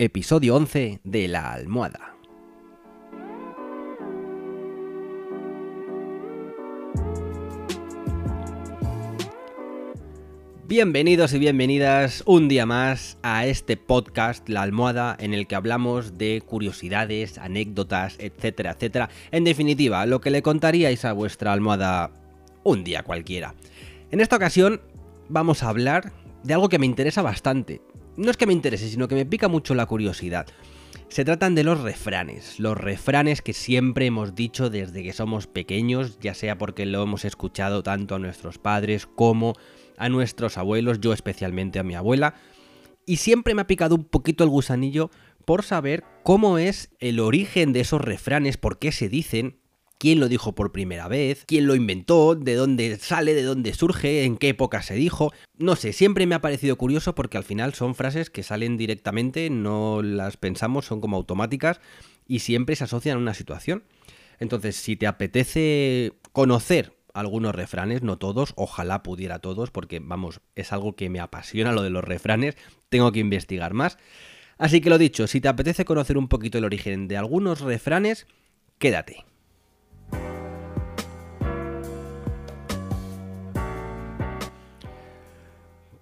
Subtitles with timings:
[0.00, 2.14] Episodio 11 de La Almohada.
[10.68, 16.16] Bienvenidos y bienvenidas un día más a este podcast La Almohada en el que hablamos
[16.16, 19.08] de curiosidades, anécdotas, etcétera, etcétera.
[19.32, 22.12] En definitiva, lo que le contaríais a vuestra almohada
[22.62, 23.56] un día cualquiera.
[24.12, 24.80] En esta ocasión
[25.28, 26.12] vamos a hablar
[26.44, 27.80] de algo que me interesa bastante.
[28.18, 30.48] No es que me interese, sino que me pica mucho la curiosidad.
[31.08, 36.18] Se tratan de los refranes, los refranes que siempre hemos dicho desde que somos pequeños,
[36.18, 39.54] ya sea porque lo hemos escuchado tanto a nuestros padres como
[39.96, 42.34] a nuestros abuelos, yo especialmente a mi abuela,
[43.06, 45.12] y siempre me ha picado un poquito el gusanillo
[45.44, 49.60] por saber cómo es el origen de esos refranes, por qué se dicen,
[49.98, 54.24] quién lo dijo por primera vez, quién lo inventó, de dónde sale, de dónde surge,
[54.24, 55.32] en qué época se dijo.
[55.56, 59.50] No sé, siempre me ha parecido curioso porque al final son frases que salen directamente,
[59.50, 61.80] no las pensamos, son como automáticas
[62.26, 63.82] y siempre se asocian a una situación.
[64.38, 70.72] Entonces, si te apetece conocer algunos refranes, no todos, ojalá pudiera todos, porque vamos, es
[70.72, 72.56] algo que me apasiona lo de los refranes,
[72.88, 73.98] tengo que investigar más.
[74.58, 78.26] Así que lo dicho, si te apetece conocer un poquito el origen de algunos refranes,
[78.78, 79.24] quédate.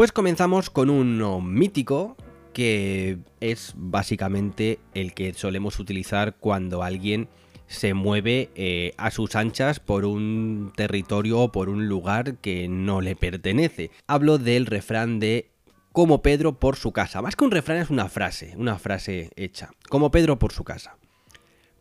[0.00, 2.16] Pues comenzamos con uno mítico
[2.54, 7.28] que es básicamente el que solemos utilizar cuando alguien
[7.66, 13.02] se mueve eh, a sus anchas por un territorio o por un lugar que no
[13.02, 13.90] le pertenece.
[14.06, 15.50] Hablo del refrán de
[15.92, 17.20] como Pedro por su casa.
[17.20, 19.68] Más que un refrán es una frase, una frase hecha.
[19.90, 20.96] Como Pedro por su casa.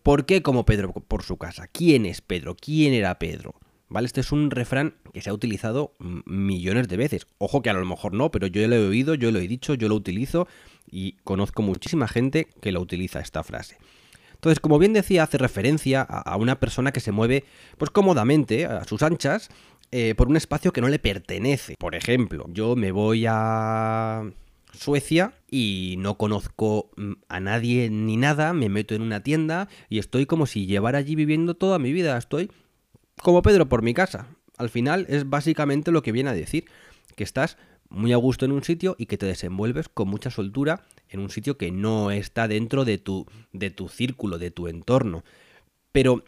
[0.04, 1.68] ¿Por qué como Pedro por su casa?
[1.68, 2.58] ¿Quién es Pedro?
[2.58, 3.56] ¿Quién era Pedro?
[3.88, 4.08] ¿Vale?
[4.08, 5.94] Este es un refrán que se ha utilizado
[6.26, 7.28] millones de veces.
[7.38, 9.74] Ojo que a lo mejor no, pero yo lo he oído, yo lo he dicho,
[9.74, 10.48] yo lo utilizo
[10.90, 13.78] y conozco muchísima gente que lo utiliza esta frase.
[14.34, 17.44] Entonces, como bien decía, hace referencia a una persona que se mueve
[17.78, 19.50] pues cómodamente a sus anchas
[19.92, 21.76] eh, por un espacio que no le pertenece.
[21.80, 24.24] Por ejemplo, yo me voy a
[24.72, 29.98] Suecia y no conozco mm, a nadie ni nada, me meto en una tienda y
[29.98, 32.18] estoy como si llevara allí viviendo toda mi vida.
[32.18, 32.52] Estoy
[33.22, 34.28] como Pedro por mi casa.
[34.60, 36.66] Al final es básicamente lo que viene a decir,
[37.16, 37.58] que estás
[37.90, 41.30] muy a gusto en un sitio y que te desenvuelves con mucha soltura en un
[41.30, 45.24] sitio que no está dentro de tu, de tu círculo, de tu entorno.
[45.92, 46.24] Pero,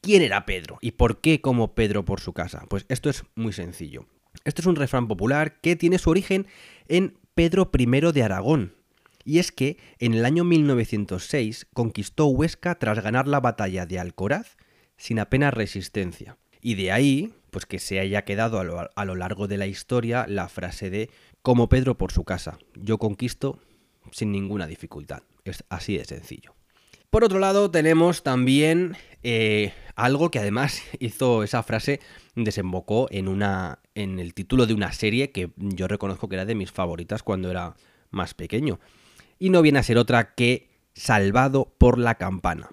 [0.00, 0.78] ¿quién era Pedro?
[0.80, 2.64] ¿Y por qué como Pedro por su casa?
[2.68, 4.06] Pues esto es muy sencillo.
[4.44, 6.46] Esto es un refrán popular que tiene su origen
[6.88, 8.74] en Pedro I de Aragón.
[9.22, 14.56] Y es que en el año 1906 conquistó Huesca tras ganar la batalla de Alcoraz
[14.96, 16.38] sin apenas resistencia.
[16.60, 20.48] Y de ahí, pues que se haya quedado a lo, largo de la historia la
[20.48, 21.10] frase de
[21.42, 23.58] como Pedro por su casa, yo conquisto
[24.10, 25.22] sin ninguna dificultad.
[25.44, 26.54] Es así de sencillo.
[27.10, 32.00] Por otro lado, tenemos también eh, algo que además hizo esa frase,
[32.34, 36.54] desembocó en, una, en el título de una serie que yo reconozco que era de
[36.54, 37.76] mis favoritas cuando era
[38.10, 38.80] más pequeño.
[39.38, 42.70] Y no viene a ser otra que Salvado por la campana.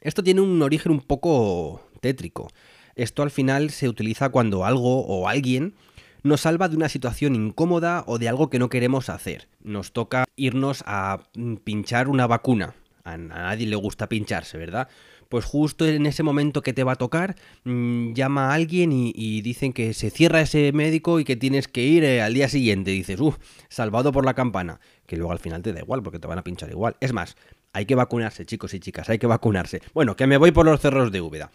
[0.00, 2.48] Esto tiene un origen un poco tétrico.
[2.94, 5.74] Esto al final se utiliza cuando algo o alguien
[6.22, 9.48] nos salva de una situación incómoda o de algo que no queremos hacer.
[9.62, 11.20] Nos toca irnos a
[11.64, 12.74] pinchar una vacuna.
[13.04, 14.88] A nadie le gusta pincharse, ¿verdad?
[15.28, 19.40] Pues justo en ese momento que te va a tocar, mm, llama a alguien y,
[19.42, 22.90] dicen que se cierra ese médico y que tienes que ir eh, al día siguiente.
[22.90, 24.80] dices, uff, salvado por la campana.
[25.06, 26.96] Que luego al final te da igual porque te van a pinchar igual.
[27.00, 27.36] Es más,
[27.72, 29.80] hay que vacunarse, chicos y chicas, hay que vacunarse.
[29.94, 31.50] Bueno, que me voy por los cerros de Úbeda.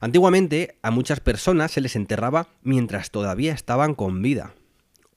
[0.00, 4.54] Antiguamente a muchas personas se les enterraba mientras todavía estaban con vida.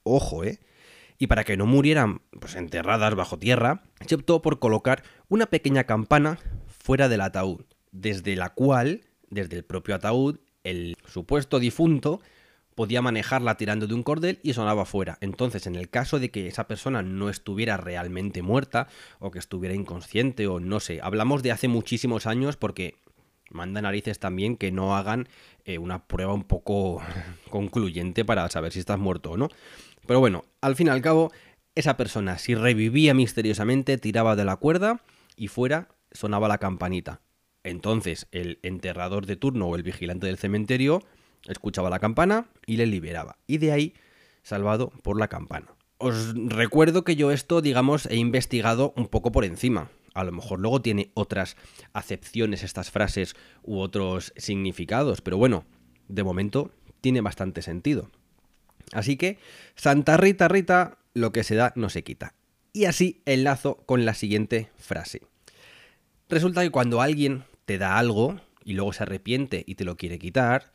[0.02, 0.58] Ojo, ¿eh?
[1.18, 5.84] Y para que no murieran pues, enterradas bajo tierra, se optó por colocar una pequeña
[5.84, 12.20] campana fuera del ataúd, desde la cual, desde el propio ataúd, el supuesto difunto
[12.74, 15.18] podía manejarla tirando de un cordel y sonaba fuera.
[15.20, 18.88] Entonces, en el caso de que esa persona no estuviera realmente muerta
[19.18, 22.94] o que estuviera inconsciente o no sé, hablamos de hace muchísimos años porque
[23.50, 25.28] manda narices también que no hagan
[25.64, 27.02] eh, una prueba un poco
[27.50, 29.48] concluyente para saber si estás muerto o no.
[30.06, 31.30] Pero bueno, al fin y al cabo,
[31.74, 35.02] esa persona si revivía misteriosamente tiraba de la cuerda
[35.36, 37.20] y fuera sonaba la campanita.
[37.62, 41.02] Entonces el enterrador de turno o el vigilante del cementerio
[41.46, 43.36] escuchaba la campana y le liberaba.
[43.46, 43.94] Y de ahí
[44.42, 45.66] salvado por la campana.
[45.98, 49.90] Os recuerdo que yo esto, digamos, he investigado un poco por encima.
[50.14, 51.56] A lo mejor luego tiene otras
[51.92, 55.64] acepciones estas frases u otros significados, pero bueno,
[56.08, 58.10] de momento tiene bastante sentido.
[58.92, 59.38] Así que,
[59.76, 62.34] Santa Rita Rita, lo que se da no se quita.
[62.72, 65.22] Y así enlazo con la siguiente frase.
[66.28, 70.18] Resulta que cuando alguien te da algo y luego se arrepiente y te lo quiere
[70.18, 70.72] quitar,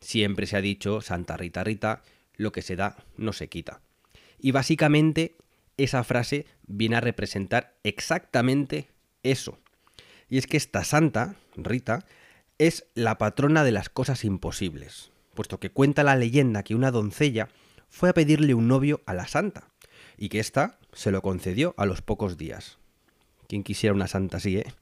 [0.00, 2.02] siempre se ha dicho, Santa Rita Rita,
[2.36, 3.80] lo que se da no se quita.
[4.38, 5.36] Y básicamente
[5.76, 8.88] esa frase viene a representar exactamente
[9.22, 9.58] eso.
[10.28, 12.04] Y es que esta santa, Rita,
[12.58, 17.48] es la patrona de las cosas imposibles, puesto que cuenta la leyenda que una doncella
[17.90, 19.68] fue a pedirle un novio a la santa,
[20.16, 22.78] y que ésta se lo concedió a los pocos días.
[23.48, 24.72] Quien quisiera una santa así, ¿eh?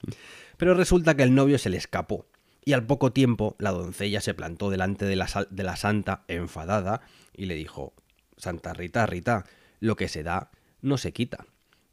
[0.56, 2.26] Pero resulta que el novio se le escapó,
[2.64, 7.00] y al poco tiempo la doncella se plantó delante de la, de la santa enfadada
[7.34, 7.92] y le dijo,
[8.36, 9.44] Santa Rita, Rita,
[9.80, 10.50] lo que se da
[10.82, 11.46] no se quita.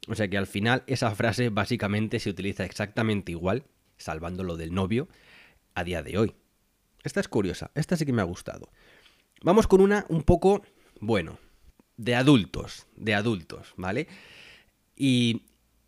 [0.08, 3.64] O sea que al final esa frase básicamente se utiliza exactamente igual,
[3.96, 5.08] salvando lo del novio,
[5.74, 6.34] a día de hoy.
[7.02, 8.70] Esta es curiosa, esta sí que me ha gustado.
[9.42, 10.62] Vamos con una un poco,
[11.00, 11.38] bueno,
[11.96, 14.08] de adultos, de adultos, ¿vale?
[14.96, 15.44] Y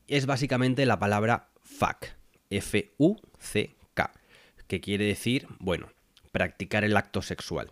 [0.09, 2.07] es básicamente la palabra fuck,
[2.51, 4.13] F-U-C-K,
[4.67, 5.91] que quiere decir, bueno,
[6.33, 7.71] practicar el acto sexual.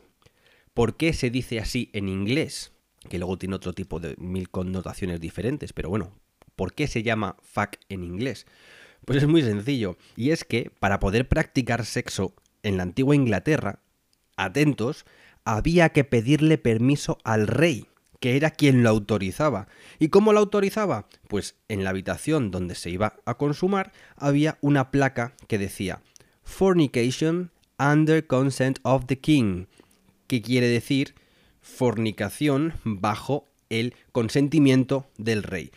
[0.75, 2.73] ¿Por qué se dice así en inglés?
[3.09, 6.13] Que luego tiene otro tipo de mil connotaciones diferentes, pero bueno,
[6.57, 8.47] ¿por qué se llama fuck en inglés?
[9.05, 13.81] Pues es muy sencillo, y es que para poder practicar sexo en la antigua Inglaterra,
[14.37, 15.07] atentos,
[15.45, 17.87] había que pedirle permiso al rey
[18.21, 19.67] que era quien lo autorizaba.
[19.99, 21.09] ¿Y cómo lo autorizaba?
[21.27, 26.03] Pues en la habitación donde se iba a consumar había una placa que decía
[26.45, 29.65] Fornication under consent of the king,
[30.27, 31.15] que quiere decir
[31.75, 35.73] fornicación bajo el consentimiento del rey.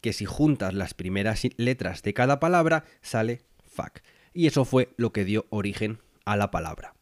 [0.00, 4.00] Que si juntas las primeras letras de cada palabra sale fuck.
[4.34, 6.94] Y eso fue lo que dio origen a la palabra.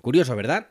[0.00, 0.68] Curioso, ¿verdad?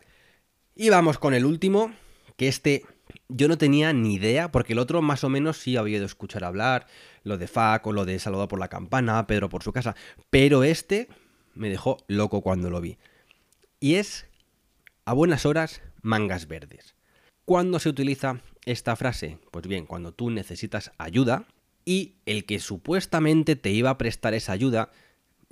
[0.76, 1.92] Y vamos con el último,
[2.38, 2.84] que este
[3.30, 6.44] yo no tenía ni idea, porque el otro más o menos sí había ido escuchar
[6.44, 6.88] hablar,
[7.24, 9.96] lo de FAC o lo de saludar por la campana, Pedro por su casa,
[10.30, 11.10] pero este
[11.56, 12.98] me dejó loco cuando lo vi.
[13.80, 14.28] Y es,
[15.06, 16.97] a buenas horas, mangas verdes.
[17.48, 19.40] ¿Cuándo se utiliza esta frase?
[19.52, 21.46] Pues bien, cuando tú necesitas ayuda
[21.86, 24.92] y el que supuestamente te iba a prestar esa ayuda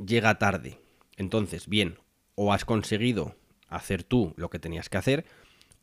[0.06, 0.82] llega tarde.
[1.16, 1.98] Entonces, bien,
[2.36, 3.38] o has conseguido
[3.70, 5.26] hacer tú lo que tenías que hacer,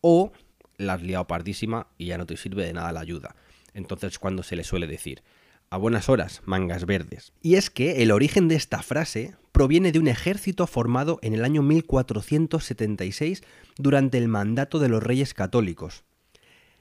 [0.03, 0.32] o
[0.76, 3.35] la has liado pardísima y ya no te sirve de nada la ayuda.
[3.73, 5.23] Entonces, cuando se le suele decir,
[5.73, 7.33] a buenas horas, mangas verdes.
[7.41, 11.47] Y es que el origen de esta frase proviene de un ejército formado en el
[11.47, 13.43] año 1476
[13.79, 16.05] durante el mandato de los reyes católicos.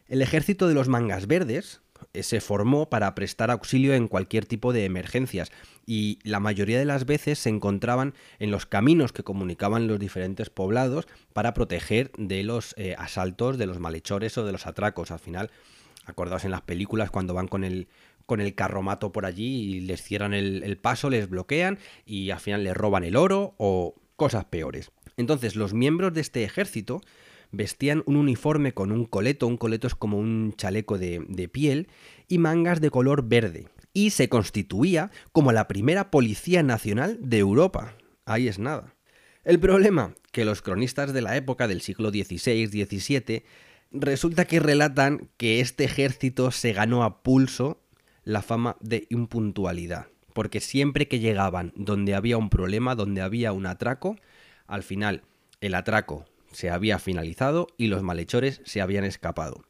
[0.09, 1.79] El ejército de los mangas verdes
[2.11, 5.53] eh, se formó para prestar auxilio en cualquier tipo de emergencias
[5.85, 10.49] y la mayoría de las veces se encontraban en los caminos que comunicaban los diferentes
[10.49, 15.11] poblados para proteger de los eh, asaltos, de los malhechores o de los atracos.
[15.11, 15.49] Al final,
[16.05, 17.87] acordaos en las películas cuando van con el,
[18.25, 22.63] con el carromato por allí y les cierran el, paso, les bloquean y al final
[22.63, 24.91] les roban el oro o cosas peores.
[25.17, 27.01] Entonces, los miembros de este ejército
[27.51, 31.87] vestían un uniforme con un coleto, un coleto es como un chaleco de, de piel,
[32.27, 37.95] y mangas de color verde, y se constituía como la primera policía nacional de Europa.
[38.25, 38.95] Ahí es nada.
[39.43, 43.43] El problema, que los cronistas de la época del siglo XVI-XVII
[43.91, 47.80] resulta que relatan que este ejército se ganó a pulso
[48.23, 53.65] la fama de impuntualidad, porque siempre que llegaban donde había un problema, donde había un
[53.65, 54.17] atraco,
[54.67, 55.23] al final
[55.59, 59.63] el atraco se había finalizado y los malhechores se habían escapado.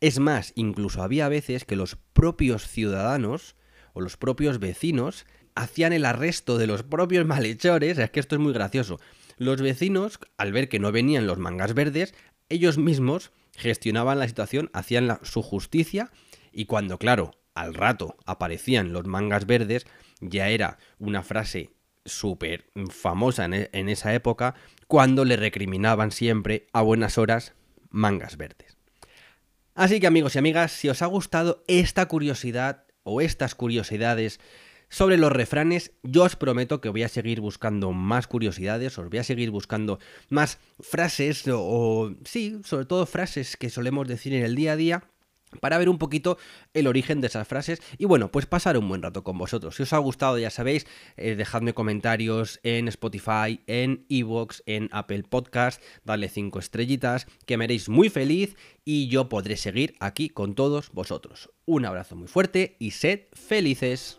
[0.00, 3.56] Es más, incluso había veces que los propios ciudadanos
[3.94, 8.40] o los propios vecinos hacían el arresto de los propios malhechores, es que esto es
[8.40, 9.00] muy gracioso.
[9.38, 12.14] Los vecinos, al ver que no venían los mangas verdes,
[12.48, 16.10] ellos mismos gestionaban la situación, hacían su justicia
[16.52, 19.86] y cuando, claro, al rato aparecían los mangas verdes,
[20.20, 21.70] ya era una frase
[22.04, 24.54] súper famosa en, en, esa época,
[24.86, 27.54] cuando le recriminaban siempre a buenas horas
[27.90, 28.76] mangas verdes.
[29.74, 34.40] Así que amigos y amigas, si os ha gustado esta curiosidad o estas curiosidades
[34.88, 39.18] sobre los refranes, yo os prometo que voy a seguir buscando más curiosidades, os voy
[39.18, 39.98] a seguir buscando
[40.30, 45.04] más frases o sí, sobre todo frases que solemos decir en el día a día
[45.60, 46.38] para ver un poquito
[46.74, 49.76] el origen de esas frases y bueno, pues pasar un buen rato con vosotros.
[49.76, 50.86] Si os ha gustado, ya sabéis,
[51.16, 57.64] eh, dejadme comentarios en Spotify, en Evox, en Apple Podcast, dadle 5 estrellitas, que me
[57.64, 61.50] haréis muy feliz y yo podré seguir aquí con todos vosotros.
[61.66, 64.17] Un abrazo muy fuerte y sed felices.